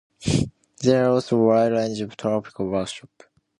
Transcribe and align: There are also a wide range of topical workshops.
There 0.81 1.05
are 1.05 1.09
also 1.11 1.35
a 1.37 1.43
wide 1.45 1.73
range 1.73 2.01
of 2.01 2.17
topical 2.17 2.67
workshops. 2.67 3.25